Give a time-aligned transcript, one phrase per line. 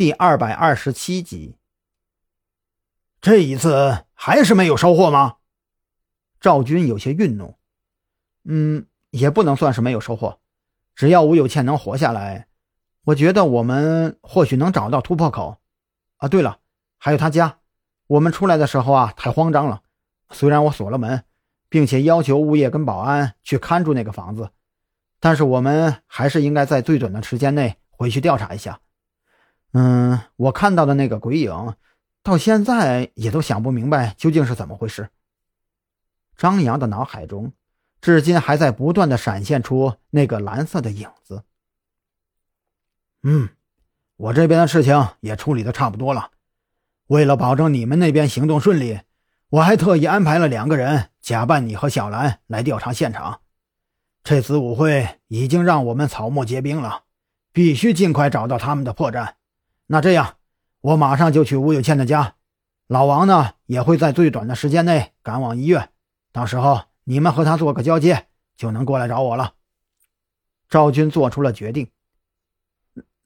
[0.00, 1.58] 第二百二十七集。
[3.20, 5.36] 这一次还是没有收获吗？
[6.40, 7.58] 赵军有些愠怒。
[8.44, 10.40] 嗯，也不能算是没有收获。
[10.94, 12.46] 只要吴有倩能活下来，
[13.04, 15.58] 我觉得我们或许能找到突破口。
[16.16, 16.60] 啊，对了，
[16.96, 17.58] 还有他家。
[18.06, 19.82] 我们出来的时候啊，太慌张了。
[20.30, 21.24] 虽然我锁了门，
[21.68, 24.48] 并且要求物业跟保安去看住那个房子，
[25.20, 28.80] 但是我们还是应该在最短的时间内回去调查一下。
[29.72, 31.74] 嗯，我看到的那个鬼影，
[32.22, 35.10] 到现在也都想不明白究竟是怎么回事。
[36.36, 37.52] 张扬的脑海中，
[38.00, 41.44] 至今还在不断的闪现出那个蓝色的影子。
[43.22, 43.50] 嗯，
[44.16, 46.30] 我这边的事情也处理的差不多了。
[47.06, 49.00] 为了保证你们那边行动顺利。
[49.50, 53.40] 我还特意安排了两个人假扮你和小兰来调查现场。
[54.22, 57.02] 这次舞会已经让我们草木皆兵了，
[57.52, 59.32] 必须尽快找到他们的破绽。
[59.92, 60.36] 那这样，
[60.82, 62.36] 我马上就去吴有倩的家。
[62.86, 65.90] 老王呢，也会在最短的时间内赶往医院。
[66.30, 69.54] 到时候你们和他做个交接，就能过来找我了。
[70.68, 71.90] 赵军做出了决定。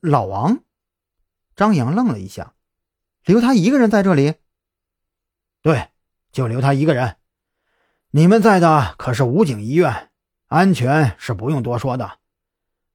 [0.00, 0.60] 老王，
[1.56, 2.54] 张扬愣了一下，
[3.24, 4.34] 留他一个人在这里？
[5.60, 5.88] 对。
[6.30, 7.16] 就留他一个人，
[8.12, 10.10] 你们在的可是武警医院，
[10.46, 12.20] 安全是不用多说的。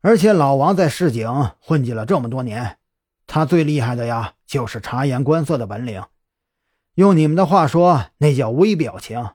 [0.01, 2.79] 而且老王在市井混迹了这么多年，
[3.27, 6.03] 他最厉害的呀，就是察言观色的本领。
[6.95, 9.31] 用你们的话说，那叫微表情。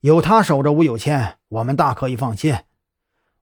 [0.00, 2.56] 有他守着吴有谦，我们大可以放心。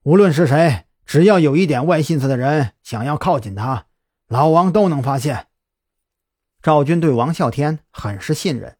[0.03, 3.85] 无论是谁，只要有一点歪心思的人想要靠近他，
[4.27, 5.47] 老王都能发现。
[6.61, 8.77] 赵军对王啸天很是信任。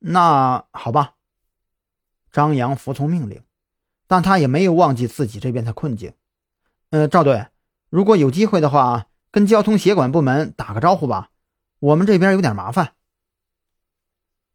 [0.00, 1.14] 那好吧，
[2.30, 3.42] 张扬服从命令，
[4.06, 6.12] 但他也没有忘记自己这边的困境。
[6.90, 7.46] 呃，赵队，
[7.88, 11.30] 如果有机会的话，跟交通协管部门打个招呼吧，
[11.80, 12.92] 我们这边有点麻烦。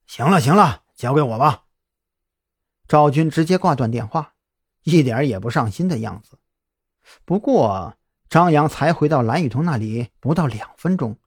[0.05, 1.63] 行了行了，交给我吧。
[2.87, 4.35] 赵军直接挂断电话，
[4.83, 6.37] 一点也不上心的样子。
[7.25, 7.97] 不过，
[8.29, 11.17] 张扬才回到蓝雨桐那里不到两分钟，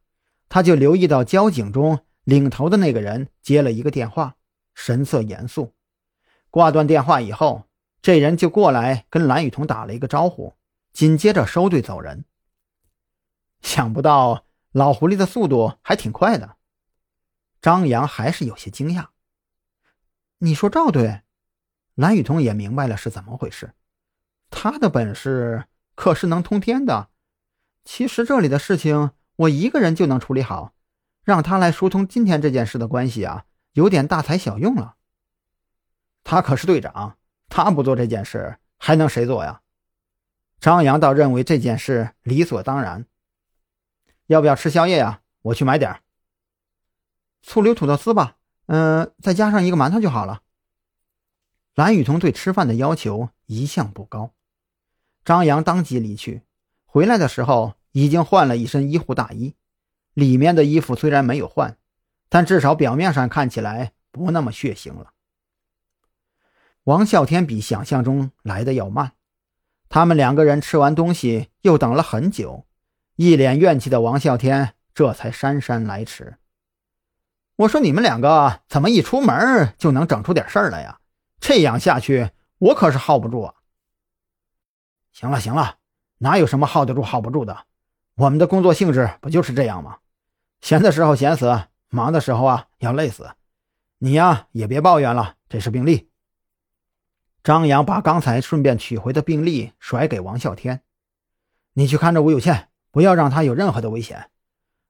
[0.49, 2.05] 他就留意到交警中。
[2.25, 4.37] 领头的那个人接了一个电话，
[4.75, 5.75] 神色严肃。
[6.51, 7.65] 挂断电话以后，
[8.01, 10.55] 这人就过来跟蓝雨桐打了一个招呼，
[10.93, 12.25] 紧接着收队走人。
[13.71, 16.57] 想不到老狐狸的速度还挺快的，
[17.63, 19.11] 张扬还是有些惊讶。
[20.39, 21.23] 你说赵队，
[21.95, 23.75] 蓝雨桐也明白了是怎么回事。
[24.51, 27.11] 他的本事可是能通天的。
[27.85, 30.75] 其实这里的事情我一个人就能处理好。
[31.23, 33.45] 让他来疏通今天这件事的关系啊，
[33.75, 34.97] 有点大材小用了。
[36.25, 39.61] 他可是队长，他不做这件事，还能谁做呀？
[40.59, 43.07] 张扬倒认为这件事理所当然。
[44.31, 45.23] 要不要吃宵夜呀？
[45.43, 46.03] 我去买点
[47.43, 48.37] 醋溜土豆丝吧，
[48.67, 50.43] 嗯，再加上一个馒头就好了。
[51.75, 54.33] 蓝雨桐对吃饭的要求一向不高。
[55.25, 56.43] 张扬当即离去，
[56.85, 59.57] 回来的时候已经换了一身医护大衣。
[60.15, 61.77] 里面的衣服虽然没有换，
[62.29, 65.13] 但至少表面上看起来不那么血腥了。
[66.85, 69.13] 王啸天比想象中来的要慢，
[69.89, 72.65] 他们两个人吃完东西又等了很久，
[73.23, 76.39] 一脸怨气的王啸天这才姗姗来迟。
[77.57, 81.01] 我说：“你们两个怎么一出门就能整出点事儿来呀？
[81.39, 83.55] 这样下去，我可是耗不住啊！”
[85.13, 85.77] 行了行了，
[86.17, 87.67] 哪有什么耗得住耗不住的？
[88.15, 89.99] 我们的工作性质不就是这样吗？
[90.63, 93.33] 闲的时候闲死，忙的时候啊要累死。
[93.99, 96.09] 你呀也别抱怨了，这是病历。
[97.45, 100.83] 张扬把刚才顺便取回的病历甩给王啸天
[101.75, 104.31] ：“你去看着吴有倩，不要让他有任何的危险。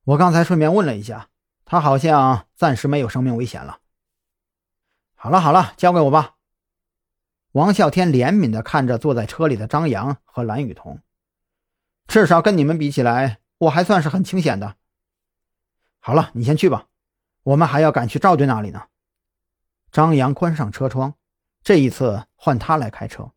[0.05, 1.29] 我刚才顺便问了一下，
[1.65, 3.79] 他好像暂时没有生命危险了。”
[5.15, 6.37] 好了好了，交给我吧。
[7.53, 11.01] 王啸天怜悯地看着坐在车里的张扬和蓝雨桐。
[12.07, 14.77] 至少跟你们比起来，我还算是很清闲的。
[15.99, 16.87] 好了，你先去吧，
[17.43, 18.85] 我们还要赶去赵队那里呢。
[19.93, 21.15] 张扬关上车窗，
[21.63, 23.33] 这一次换他来开车。